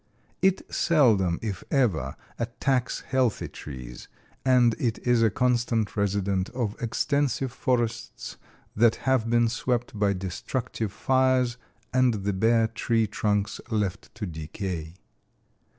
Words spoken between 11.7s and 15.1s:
and the bare tree trunks left to decay.